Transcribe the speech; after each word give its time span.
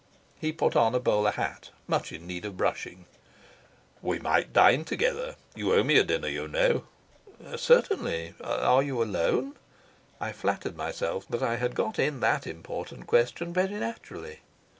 He 0.39 0.51
put 0.51 0.75
on 0.75 0.95
a 0.95 0.99
bowler 0.99 1.29
hat 1.29 1.69
much 1.85 2.11
in 2.11 2.25
need 2.25 2.43
of 2.45 2.57
brushing. 2.57 3.05
"We 4.01 4.17
might 4.17 4.51
dine 4.51 4.83
together. 4.83 5.35
You 5.53 5.73
owe 5.75 5.83
me 5.83 5.99
a 5.99 6.03
dinner, 6.03 6.27
you 6.27 6.47
know." 6.47 6.85
"Certainly. 7.55 8.33
Are 8.43 8.81
you 8.81 9.03
alone?" 9.03 9.57
I 10.19 10.31
flattered 10.31 10.75
myself 10.75 11.27
that 11.27 11.43
I 11.43 11.57
had 11.57 11.75
got 11.75 11.99
in 11.99 12.19
that 12.21 12.47
important 12.47 13.05
question 13.05 13.53
very 13.53 13.75
naturally. 13.75 14.39